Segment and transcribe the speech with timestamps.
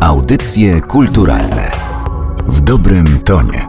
[0.00, 1.70] Audycje kulturalne
[2.46, 3.66] w dobrym tonie.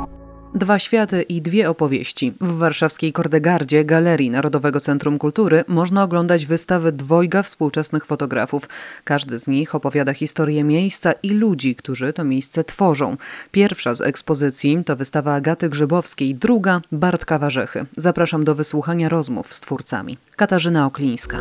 [0.55, 2.33] Dwa światy i dwie opowieści.
[2.42, 8.70] W warszawskiej Kordegardzie, Galerii Narodowego Centrum Kultury, można oglądać wystawę dwojga współczesnych fotografów.
[9.04, 13.18] Każdy z nich opowiada historię miejsca i ludzi, którzy to miejsce tworzą.
[13.52, 17.86] Pierwsza z ekspozycji to wystawa Agaty Grzybowskiej, druga Bartka Warzechy.
[17.98, 20.18] Zapraszam do wysłuchania rozmów z twórcami.
[20.36, 21.38] Katarzyna Oklińska.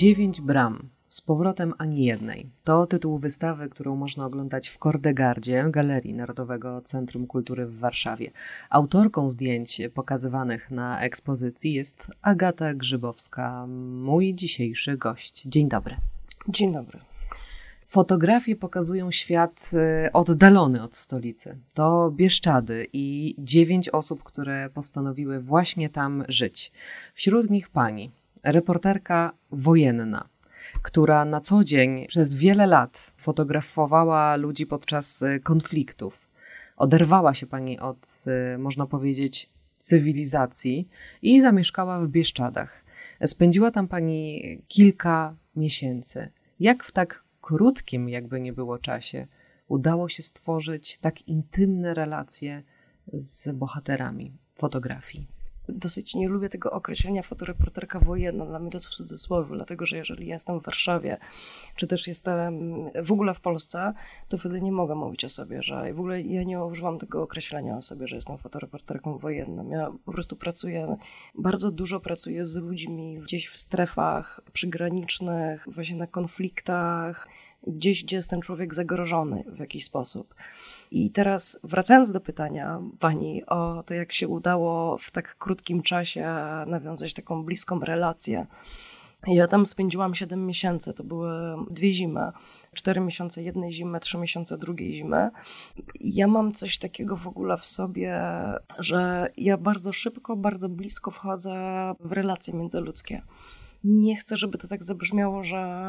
[0.00, 0.88] Dziewięć bram.
[1.08, 2.50] Z powrotem ani jednej.
[2.64, 8.30] To tytuł wystawy, którą można oglądać w Kordegardzie, Galerii Narodowego Centrum Kultury w Warszawie.
[8.70, 13.66] Autorką zdjęć pokazywanych na ekspozycji jest Agata Grzybowska,
[14.02, 15.42] mój dzisiejszy gość.
[15.42, 15.96] Dzień dobry.
[16.48, 16.98] Dzień dobry.
[17.86, 19.70] Fotografie pokazują świat
[20.06, 21.56] y, oddalony od stolicy.
[21.74, 26.72] To Bieszczady i dziewięć osób, które postanowiły właśnie tam żyć.
[27.14, 28.10] Wśród nich pani,
[28.42, 30.28] reporterka wojenna,
[30.82, 36.28] która na co dzień przez wiele lat fotografowała ludzi podczas y, konfliktów.
[36.76, 38.24] Oderwała się pani od,
[38.54, 40.88] y, można powiedzieć, cywilizacji
[41.22, 42.84] i zamieszkała w Bieszczadach.
[43.24, 46.28] Spędziła tam pani kilka miesięcy.
[46.60, 49.26] Jak w tak krótkim, jakby nie było czasie,
[49.68, 52.62] udało się stworzyć tak intymne relacje
[53.12, 55.39] z bohaterami fotografii?
[55.72, 58.46] Dosyć nie lubię tego określenia fotoreporterka wojenna.
[58.46, 61.18] Dla mnie to jest w cudzysłowie, dlatego że jeżeli jestem w Warszawie,
[61.76, 63.92] czy też jestem w ogóle w Polsce,
[64.28, 67.76] to wtedy nie mogę mówić o sobie, że w ogóle ja nie używam tego określenia
[67.76, 69.70] o sobie, że jestem fotoreporterką wojenną.
[69.70, 70.96] Ja po prostu pracuję,
[71.34, 77.28] bardzo dużo pracuję z ludźmi gdzieś w strefach przygranicznych, właśnie na konfliktach,
[77.66, 80.34] gdzieś, gdzie jest ten człowiek zagrożony w jakiś sposób.
[80.90, 86.26] I teraz wracając do pytania pani o to, jak się udało w tak krótkim czasie
[86.66, 88.46] nawiązać taką bliską relację.
[89.26, 91.30] Ja tam spędziłam 7 miesięcy, to były
[91.70, 92.32] dwie zimy.
[92.74, 95.30] Cztery miesiące jednej zimy, trzy miesiące drugiej zimy.
[96.00, 98.20] Ja mam coś takiego w ogóle w sobie,
[98.78, 101.54] że ja bardzo szybko, bardzo blisko wchodzę
[102.00, 103.22] w relacje międzyludzkie
[103.84, 105.80] nie chcę, żeby to tak zabrzmiało, że,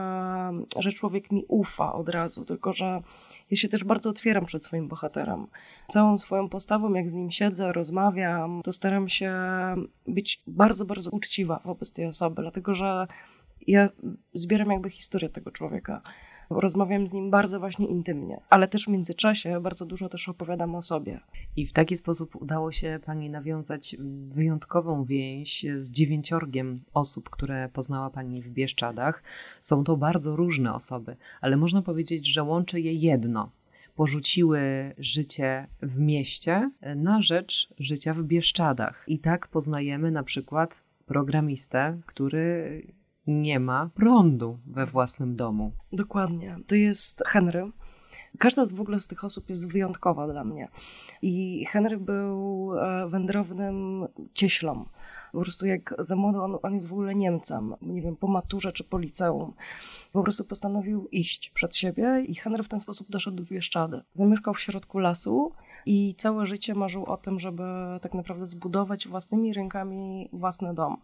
[0.79, 3.01] że człowiek mi ufa od razu, tylko że
[3.51, 5.47] ja się też bardzo otwieram przed swoim bohaterem.
[5.87, 9.33] Całą swoją postawą, jak z nim siedzę, rozmawiam, to staram się
[10.07, 13.07] być bardzo, bardzo uczciwa wobec tej osoby, dlatego że
[13.67, 13.89] ja
[14.33, 16.01] zbieram jakby historię tego człowieka
[16.59, 20.81] rozmawiam z nim bardzo właśnie intymnie, ale też w międzyczasie bardzo dużo też opowiadam o
[20.81, 21.19] sobie.
[21.55, 23.95] I w taki sposób udało się Pani nawiązać
[24.29, 29.23] wyjątkową więź z dziewięciorgiem osób, które poznała Pani w Bieszczadach.
[29.59, 33.51] Są to bardzo różne osoby, ale można powiedzieć, że łączy je jedno.
[33.95, 34.61] Porzuciły
[34.97, 39.03] życie w mieście na rzecz życia w Bieszczadach.
[39.07, 42.81] I tak poznajemy na przykład programistę, który
[43.27, 45.71] nie ma prądu we własnym domu.
[45.93, 46.57] Dokładnie.
[46.67, 47.71] To jest Henry.
[48.37, 50.67] Każda z w ogóle z tych osób jest wyjątkowa dla mnie.
[51.21, 54.85] I Henry był e, wędrownym cieślą.
[55.31, 58.71] Po prostu jak za młody, on, on jest w ogóle Niemcem, nie wiem, po maturze
[58.71, 59.53] czy po liceum.
[60.13, 64.01] Po prostu postanowił iść przed siebie i Henry w ten sposób doszedł do Bieszczady.
[64.15, 65.51] Zamieszkał w środku lasu
[65.85, 67.63] i całe życie marzył o tym, żeby
[68.01, 70.97] tak naprawdę zbudować własnymi rękami własny dom.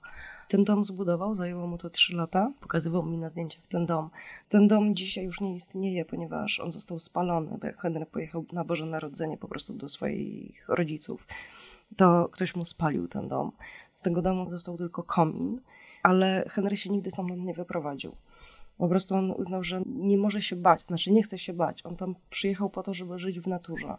[0.47, 2.51] Ten dom zbudował, zajęło mu to 3 lata.
[2.61, 4.09] Pokazywał mi na zdjęciach ten dom.
[4.49, 8.63] Ten dom dzisiaj już nie istnieje, ponieważ on został spalony, bo jak Henry pojechał na
[8.63, 11.27] Boże Narodzenie po prostu do swoich rodziców,
[11.95, 13.51] to ktoś mu spalił ten dom.
[13.95, 15.61] Z tego domu został tylko komin,
[16.03, 18.15] ale Henry się nigdy sam nie wyprowadził.
[18.77, 21.85] Po prostu on uznał, że nie może się bać, znaczy nie chce się bać.
[21.85, 23.97] On tam przyjechał po to, żeby żyć w naturze.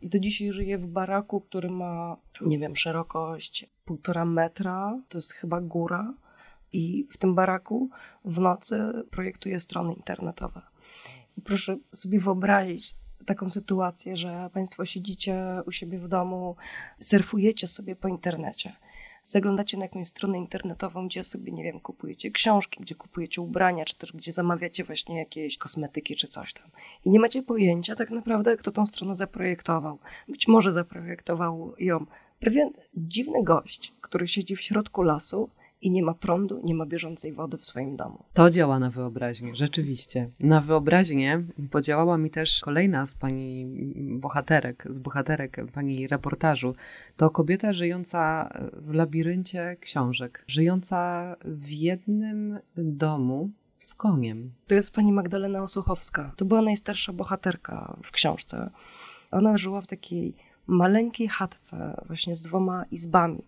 [0.00, 5.32] I do dzisiaj żyje w baraku, który ma, nie wiem, szerokość półtora metra, to jest
[5.32, 6.14] chyba góra.
[6.72, 7.90] I w tym baraku
[8.24, 10.62] w nocy projektuje strony internetowe.
[11.36, 12.96] I proszę sobie wyobrazić
[13.26, 16.56] taką sytuację, że Państwo siedzicie u siebie w domu,
[16.98, 18.72] surfujecie sobie po internecie
[19.24, 23.96] zaglądacie na jakąś stronę internetową, gdzie sobie, nie wiem, kupujecie książki, gdzie kupujecie ubrania, czy
[23.96, 26.66] też gdzie zamawiacie właśnie jakieś kosmetyki, czy coś tam.
[27.04, 29.98] I nie macie pojęcia tak naprawdę, kto tą stronę zaprojektował.
[30.28, 32.06] Być może zaprojektował ją
[32.40, 35.50] pewien dziwny gość, który siedzi w środku lasu
[35.84, 38.24] i nie ma prądu, nie ma bieżącej wody w swoim domu.
[38.32, 40.30] To działa na wyobraźnię, rzeczywiście.
[40.40, 43.66] Na wyobraźnię podziałała mi też kolejna z pani
[44.20, 46.74] bohaterek, z bohaterek pani reportażu.
[47.16, 54.52] To kobieta żyjąca w labiryncie książek, żyjąca w jednym domu z koniem.
[54.66, 56.32] To jest pani Magdalena Osuchowska.
[56.36, 58.70] To była najstarsza bohaterka w książce.
[59.30, 60.34] Ona żyła w takiej
[60.66, 63.42] maleńkiej chatce, właśnie z dwoma izbami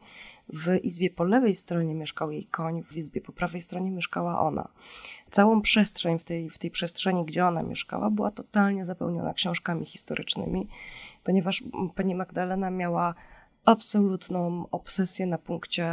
[0.52, 4.68] W izbie po lewej stronie mieszkał jej koń, w izbie po prawej stronie mieszkała ona.
[5.30, 10.68] Całą przestrzeń w tej, w tej przestrzeni, gdzie ona mieszkała, była totalnie zapełniona książkami historycznymi,
[11.24, 11.64] ponieważ
[11.94, 13.14] pani Magdalena miała
[13.64, 15.92] absolutną obsesję na punkcie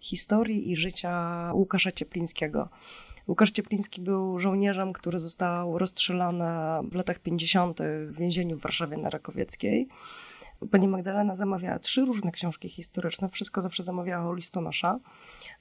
[0.00, 2.68] historii i życia Łukasza Cieplińskiego.
[3.28, 6.44] Łukasz Ciepliński był żołnierzem, który został rozstrzelany
[6.90, 7.78] w latach 50.
[8.06, 9.88] w więzieniu w Warszawie na Rakowieckiej.
[10.70, 14.98] Pani Magdalena zamawiała trzy różne książki historyczne, wszystko zawsze zamawiała listonosza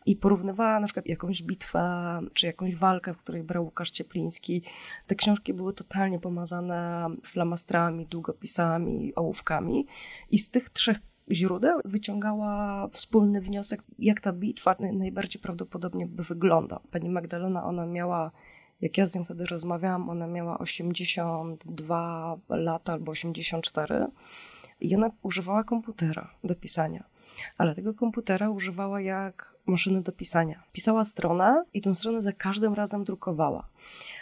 [0.05, 4.63] i porównywała na przykład jakąś bitwę czy jakąś walkę, w której brał Łukasz Ciepliński.
[5.07, 9.87] Te książki były totalnie pomazane flamastrami, długopisami, ołówkami
[10.31, 10.99] i z tych trzech
[11.31, 16.79] źródeł wyciągała wspólny wniosek, jak ta bitwa najbardziej prawdopodobnie by wyglądał.
[16.91, 18.31] Pani Magdalena, ona miała,
[18.81, 24.07] jak ja z nią wtedy rozmawiałam, ona miała 82 lata albo 84
[24.81, 27.03] i ona używała komputera do pisania.
[27.57, 30.63] Ale tego komputera używała jak maszyny do pisania.
[30.71, 33.67] Pisała stronę i tę stronę za każdym razem drukowała.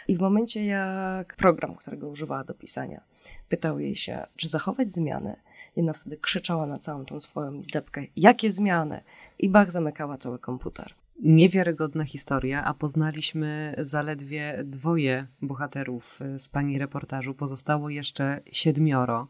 [0.08, 3.00] I w momencie, jak program, którego używała do pisania,
[3.48, 5.36] pytał jej się, czy zachować zmiany,
[5.76, 9.00] i ona wtedy krzyczała na całą tą swoją izdebkę, jakie zmiany?
[9.38, 10.94] I Bach zamykała cały komputer.
[11.22, 17.34] Niewiarygodna historia, a poznaliśmy zaledwie dwoje bohaterów z pani reportażu.
[17.34, 19.26] Pozostało jeszcze siedmioro.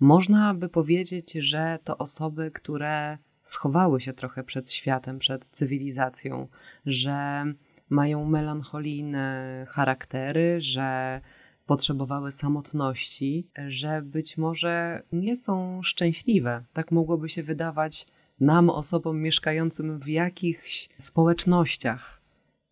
[0.00, 6.48] Można by powiedzieć, że to osoby, które schowały się trochę przed światem, przed cywilizacją,
[6.86, 7.44] że
[7.90, 11.20] mają melancholijne charaktery, że
[11.66, 16.64] potrzebowały samotności, że być może nie są szczęśliwe.
[16.72, 18.06] Tak mogłoby się wydawać
[18.40, 22.22] nam, osobom mieszkającym w jakichś społecznościach,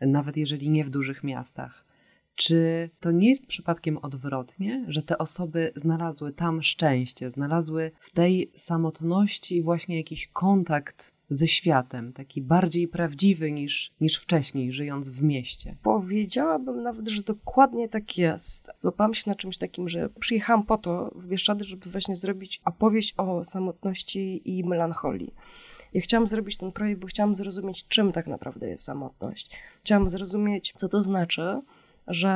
[0.01, 1.92] nawet jeżeli nie w dużych miastach.
[2.35, 8.51] Czy to nie jest przypadkiem odwrotnie, że te osoby znalazły tam szczęście, znalazły w tej
[8.55, 15.77] samotności właśnie jakiś kontakt ze światem, taki bardziej prawdziwy niż, niż wcześniej, żyjąc w mieście?
[15.83, 18.71] Powiedziałabym nawet, że dokładnie tak jest.
[18.83, 23.15] Łapałam się na czymś takim, że przyjechałam po to w Bieszczady, żeby właśnie zrobić opowieść
[23.17, 25.35] o samotności i melancholii.
[25.95, 29.51] Ja chciałam zrobić ten projekt, bo chciałam zrozumieć, czym tak naprawdę jest samotność.
[29.85, 31.61] Chciałam zrozumieć, co to znaczy,
[32.07, 32.31] że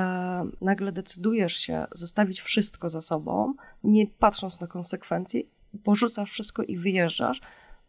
[0.61, 3.55] nagle decydujesz się zostawić wszystko za sobą,
[3.85, 5.43] nie patrząc na konsekwencje,
[5.85, 7.41] porzucasz wszystko i wyjeżdżasz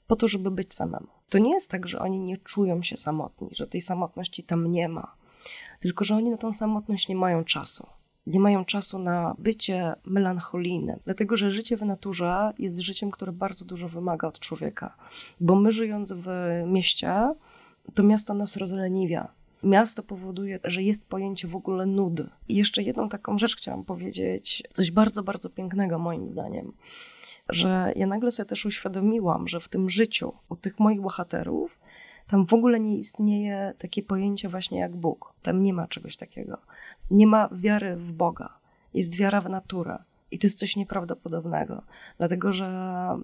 [0.08, 1.08] po to, żeby być samemu.
[1.30, 4.90] To nie jest tak, że oni nie czują się samotni, że tej samotności tam nie
[4.90, 5.16] ma,
[5.80, 7.88] tylko że oni na tą samotność nie mają czasu.
[8.28, 13.66] Nie mają czasu na bycie melancholijnym, dlatego że życie w naturze jest życiem, które bardzo
[13.66, 14.98] dużo wymaga od człowieka.
[15.40, 16.28] Bo my, żyjąc w
[16.66, 17.34] mieście,
[17.94, 19.28] to miasto nas rozleniwia,
[19.64, 22.30] Miasto powoduje, że jest pojęcie w ogóle nudy.
[22.48, 26.74] I jeszcze jedną taką rzecz chciałam powiedzieć, coś bardzo, bardzo pięknego moim zdaniem,
[27.50, 31.80] że ja nagle sobie też uświadomiłam, że w tym życiu u tych moich bohaterów
[32.28, 35.34] tam w ogóle nie istnieje takie pojęcie właśnie jak Bóg.
[35.42, 36.58] Tam nie ma czegoś takiego.
[37.12, 38.58] Nie ma wiary w Boga.
[38.94, 39.98] Jest wiara w naturę.
[40.32, 41.82] I to jest coś nieprawdopodobnego,
[42.18, 42.70] dlatego że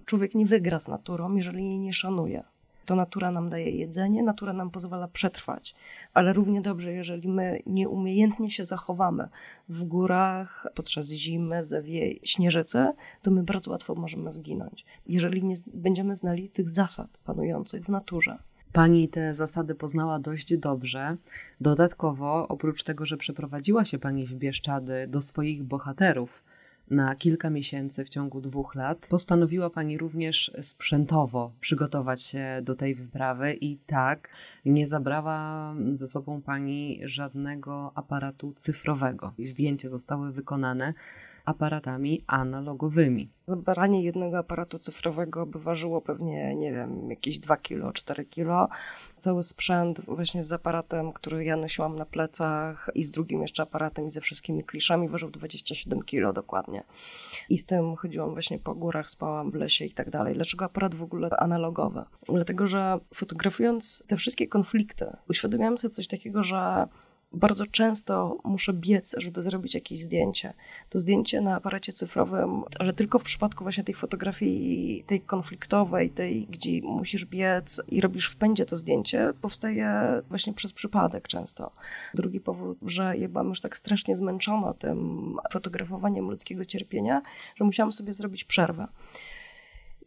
[0.04, 2.44] człowiek nie wygra z naturą, jeżeli jej nie szanuje.
[2.84, 5.74] To natura nam daje jedzenie, natura nam pozwala przetrwać,
[6.14, 9.28] ale równie dobrze, jeżeli my nieumiejętnie się zachowamy
[9.68, 12.92] w górach podczas zimy, zewie, śnieżycy,
[13.22, 18.38] to my bardzo łatwo możemy zginąć, jeżeli nie będziemy znali tych zasad panujących w naturze.
[18.72, 21.16] Pani te zasady poznała dość dobrze.
[21.60, 26.42] Dodatkowo, oprócz tego, że przeprowadziła się Pani w Bieszczady do swoich bohaterów,
[26.90, 29.06] na kilka miesięcy w ciągu dwóch lat.
[29.10, 34.28] Postanowiła Pani również sprzętowo przygotować się do tej wyprawy i tak
[34.64, 39.32] nie zabrała ze sobą Pani żadnego aparatu cyfrowego.
[39.38, 40.94] Zdjęcia zostały wykonane
[41.44, 43.30] aparatami analogowymi.
[43.48, 48.68] Zabranie jednego aparatu cyfrowego by ważyło pewnie, nie wiem, jakieś 2 kilo, 4 kilo.
[49.16, 54.06] Cały sprzęt właśnie z aparatem, który ja nosiłam na plecach i z drugim jeszcze aparatem
[54.06, 56.82] i ze wszystkimi kliszami ważył 27 kilo dokładnie.
[57.48, 60.34] I z tym chodziłam właśnie po górach, spałam w lesie i tak dalej.
[60.34, 62.04] Dlaczego aparat w ogóle analogowy?
[62.28, 66.86] Dlatego, że fotografując te wszystkie konflikty, uświadomiłam sobie coś takiego, że
[67.34, 70.52] bardzo często muszę biec, żeby zrobić jakieś zdjęcie.
[70.90, 76.46] To zdjęcie na aparacie cyfrowym, ale tylko w przypadku właśnie tej fotografii, tej konfliktowej, tej,
[76.46, 81.70] gdzie musisz biec i robisz w pędzie to zdjęcie, powstaje właśnie przez przypadek często.
[82.14, 87.22] Drugi powód, że ja byłam już tak strasznie zmęczona tym fotografowaniem ludzkiego cierpienia,
[87.56, 88.86] że musiałam sobie zrobić przerwę.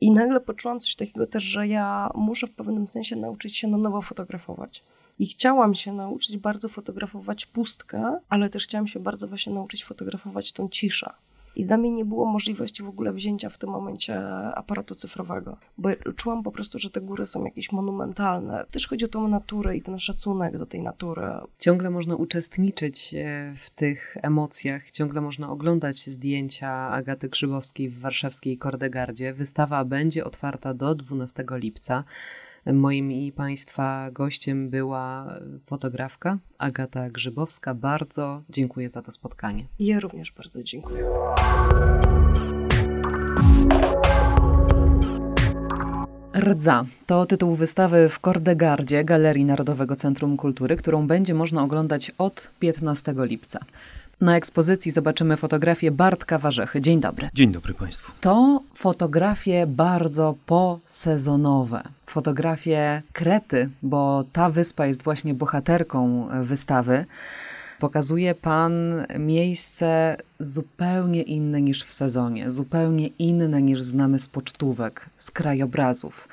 [0.01, 3.77] I nagle poczułam coś takiego też, że ja muszę w pewnym sensie nauczyć się na
[3.77, 4.83] nowo fotografować.
[5.19, 10.51] I chciałam się nauczyć bardzo fotografować pustkę, ale też chciałam się bardzo właśnie nauczyć fotografować
[10.51, 11.13] tą ciszę.
[11.57, 15.89] I dla mnie nie było możliwości w ogóle wzięcia w tym momencie aparatu cyfrowego, bo
[16.15, 18.65] czułam po prostu, że te góry są jakieś monumentalne.
[18.71, 21.23] Też chodzi o tą naturę i ten szacunek do tej natury.
[21.59, 28.57] Ciągle można uczestniczyć e, w tych emocjach, ciągle można oglądać zdjęcia Agaty Grzybowskiej w warszawskiej
[28.57, 29.33] Kordegardzie.
[29.33, 32.03] Wystawa będzie otwarta do 12 lipca.
[32.73, 37.73] Moim i Państwa gościem była fotografka Agata Grzybowska.
[37.73, 39.65] Bardzo dziękuję za to spotkanie.
[39.79, 41.05] Ja również bardzo dziękuję.
[46.39, 52.51] Rdza to tytuł wystawy w Kordegardzie Galerii Narodowego Centrum Kultury, którą będzie można oglądać od
[52.59, 53.59] 15 lipca.
[54.21, 56.81] Na ekspozycji zobaczymy fotografię Bartka Warzechy.
[56.81, 57.29] Dzień dobry.
[57.33, 58.11] Dzień dobry Państwu.
[58.21, 61.83] To fotografie bardzo posezonowe.
[62.05, 67.05] Fotografie Krety, bo ta wyspa jest właśnie bohaterką wystawy.
[67.79, 68.73] Pokazuje Pan
[69.19, 76.27] miejsce zupełnie inne niż w sezonie, zupełnie inne niż znamy z pocztówek, z krajobrazów.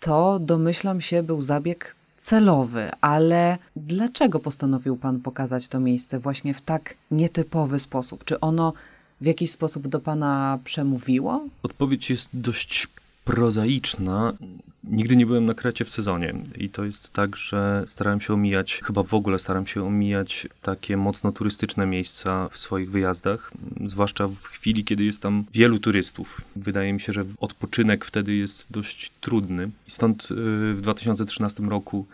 [0.00, 6.60] To, domyślam się, był zabieg celowy, ale dlaczego postanowił Pan pokazać to miejsce właśnie w
[6.60, 8.24] tak nietypowy sposób?
[8.24, 8.72] Czy ono
[9.20, 11.44] w jakiś sposób do Pana przemówiło?
[11.62, 12.88] Odpowiedź jest dość
[13.24, 14.32] prozaiczna.
[14.86, 18.80] Nigdy nie byłem na Krecie w sezonie i to jest tak, że starałem się omijać,
[18.84, 23.52] chyba w ogóle staram się omijać takie mocno turystyczne miejsca w swoich wyjazdach,
[23.86, 26.40] zwłaszcza w chwili, kiedy jest tam wielu turystów.
[26.56, 32.06] Wydaje mi się, że odpoczynek wtedy jest dość trudny i stąd y, w 2013 roku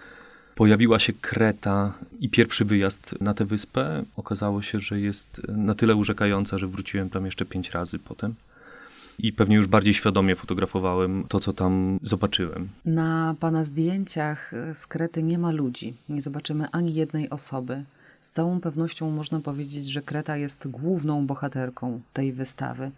[0.55, 4.05] pojawiła się Kreta i pierwszy wyjazd na tę wyspę.
[4.17, 8.35] Okazało się, że jest na tyle urzekająca, że wróciłem tam jeszcze pięć razy potem
[9.19, 12.69] i pewnie już bardziej świadomie fotografowałem to, co tam zobaczyłem.
[12.85, 15.95] Na pana zdjęciach z Krety nie ma ludzi.
[16.09, 17.85] Nie zobaczymy ani jednej osoby.
[18.21, 22.90] Z całą pewnością można powiedzieć, że Kreta jest główną bohaterką tej wystawy.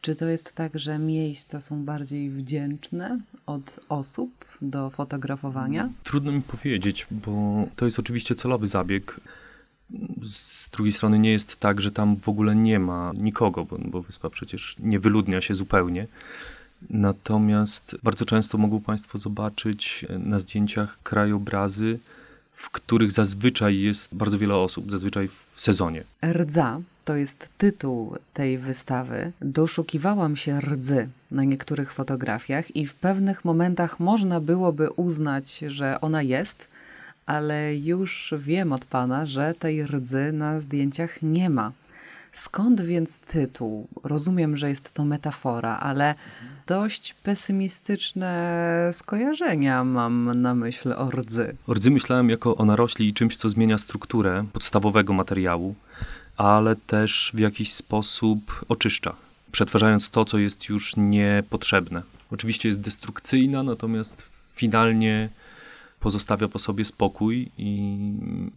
[0.00, 4.30] Czy to jest tak, że miejsca są bardziej wdzięczne od osób
[4.62, 5.90] do fotografowania?
[6.02, 9.20] Trudno mi powiedzieć, bo to jest oczywiście celowy zabieg.
[10.22, 14.02] Z drugiej strony nie jest tak, że tam w ogóle nie ma nikogo, bo, bo
[14.02, 16.06] wyspa przecież nie wyludnia się zupełnie.
[16.90, 21.98] Natomiast bardzo często mogą Państwo zobaczyć na zdjęciach krajobrazy,
[22.54, 26.04] w których zazwyczaj jest bardzo wiele osób, zazwyczaj w sezonie.
[26.32, 29.32] Rdza to jest tytuł tej wystawy.
[29.40, 36.22] Doszukiwałam się rdzy na niektórych fotografiach i w pewnych momentach można byłoby uznać, że ona
[36.22, 36.68] jest,
[37.26, 41.72] ale już wiem od pana, że tej rdzy na zdjęciach nie ma.
[42.32, 43.88] Skąd więc tytuł?
[44.02, 46.14] Rozumiem, że jest to metafora, ale
[46.66, 51.56] dość pesymistyczne skojarzenia mam na myśl o rdzy.
[51.66, 55.74] O rdzy myślałem jako o narośli i czymś, co zmienia strukturę podstawowego materiału,
[56.36, 59.14] ale też w jakiś sposób oczyszcza,
[59.52, 62.02] przetwarzając to, co jest już niepotrzebne.
[62.30, 65.28] Oczywiście jest destrukcyjna, natomiast finalnie
[66.04, 67.98] pozostawia po sobie spokój i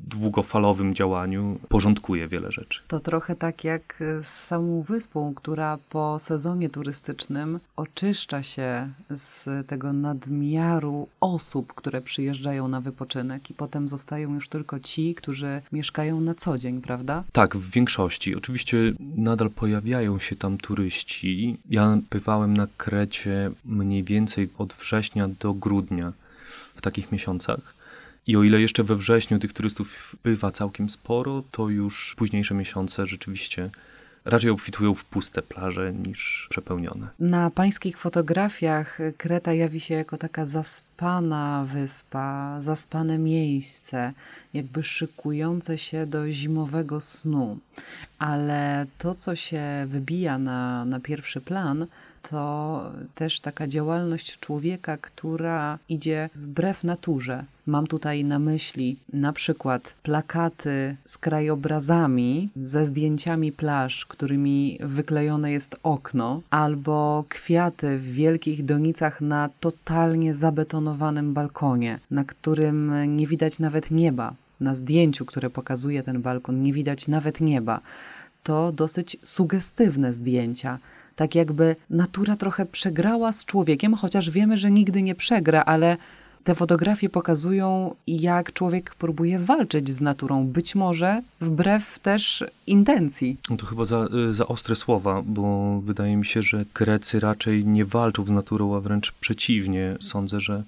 [0.08, 2.82] długofalowym działaniu porządkuje wiele rzeczy.
[2.88, 9.94] To trochę tak jak z samą wyspą, która po sezonie turystycznym oczyszcza się z tego
[9.94, 16.34] nadmiaru osób, które przyjeżdżają na wypoczynek i potem zostają już tylko ci, którzy mieszkają na
[16.34, 17.24] co dzień, prawda?
[17.32, 18.36] Tak, w większości.
[18.36, 21.58] Oczywiście nadal pojawiają się tam turyści.
[21.70, 26.14] Ja bywałem na Krecie mniej więcej od września do grudnia
[26.78, 27.60] w takich miesiącach.
[28.28, 33.08] I o ile jeszcze we wrześniu tych turystów bywa całkiem sporo, to już późniejsze miesiące
[33.08, 33.70] rzeczywiście
[34.28, 37.08] raczej obfitują w puste plaże niż przepełnione.
[37.20, 44.14] Na pańskich fotografiach Kreta jawi się jako taka zaspana wyspa, zaspane miejsce,
[44.54, 47.58] jakby szykujące się do zimowego snu.
[48.20, 51.88] Ale to, co się wybija na, na pierwszy plan,
[52.30, 57.44] to też taka działalność człowieka, która idzie wbrew naturze.
[57.66, 65.76] Mam tutaj na myśli na przykład plakaty z krajobrazami, ze zdjęciami plaż, którymi wyklejone jest
[65.84, 73.92] okno, albo kwiaty w wielkich donicach na totalnie zabetonowanym balkonie, na którym nie widać nawet
[73.92, 74.34] nieba.
[74.60, 77.80] Na zdjęciu, które pokazuje ten balkon, nie widać nawet nieba.
[78.44, 80.80] To dosyć sugestywne zdjęcia
[81.18, 85.98] tak jakby natura trochę przegrała z człowiekiem, chociaż wiemy, że nigdy nie przegra, ale
[86.44, 93.38] te fotografie pokazują, jak człowiek próbuje walczyć z naturą, być może wbrew też intencji.
[93.50, 97.66] No to chyba za, y, za ostre słowa, bo wydaje mi się, że Grecy raczej
[97.66, 99.96] nie walczą z naturą, a wręcz przeciwnie.
[100.00, 100.64] Sądzę, że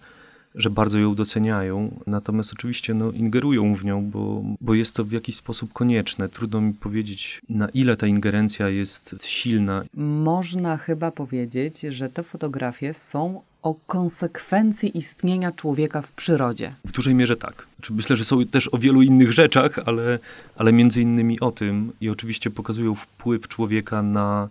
[0.56, 5.12] że bardzo ją doceniają, natomiast oczywiście no, ingerują w nią, bo, bo jest to w
[5.12, 6.29] jakiś sposób konieczne.
[6.29, 9.84] Trudno mi powiedzieć, na ile ta ingerencja jest silna.
[10.24, 16.74] Można chyba powiedzieć, że te fotografie są o konsekwencji istnienia człowieka w przyrodzie.
[16.86, 17.68] W dużej mierze tak.
[17.75, 20.20] Znaczy, myślę, że są też o wielu innych rzeczach, ale,
[20.56, 24.50] ale między innymi o tym i oczywiście pokazują wpływ człowieka na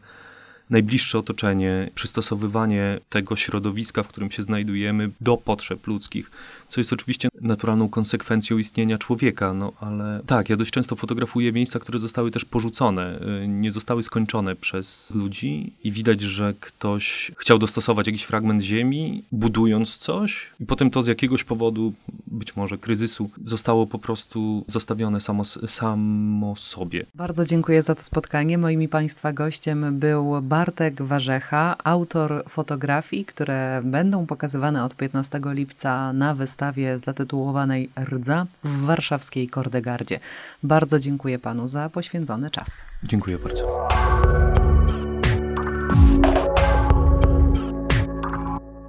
[0.71, 6.31] najbliższe otoczenie, przystosowywanie tego środowiska, w którym się znajdujemy, do potrzeb ludzkich,
[6.69, 11.79] co jest oczywiście naturalną konsekwencją istnienia człowieka, no ale tak, ja dość często fotografuję miejsca,
[11.79, 17.59] które zostały też porzucone, y, nie zostały skończone przez ludzi i widać, że ktoś chciał
[17.59, 21.93] dostosować jakiś fragment ziemi, budując coś i potem to z jakiegoś powodu,
[22.27, 27.07] być może kryzysu, zostało po prostu zostawione samo, samo sobie.
[27.15, 28.59] Bardzo dziękuję za to spotkanie.
[28.59, 36.13] Moim i Państwa gościem był Bartek Warzecha, autor fotografii, które będą pokazywane od 15 lipca
[36.13, 40.21] na wystawie zatytułowanej Rdza w warszawskiej Kordegardzie.
[40.63, 42.77] Bardzo dziękuję Panu za poświęcony czas.
[43.03, 43.89] Dziękuję bardzo.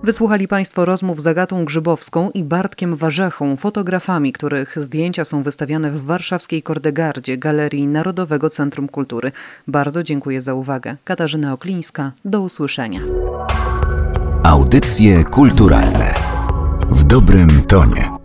[0.03, 6.05] Wysłuchali Państwo rozmów z Agatą Grzybowską i Bartkiem Warzechą, fotografami, których zdjęcia są wystawiane w
[6.05, 9.31] warszawskiej Kordegardzie, Galerii Narodowego Centrum Kultury.
[9.67, 10.95] Bardzo dziękuję za uwagę.
[11.03, 12.99] Katarzyna Oklińska, do usłyszenia.
[14.43, 16.18] Audycje kulturalne
[16.91, 18.18] w dobrym tonie.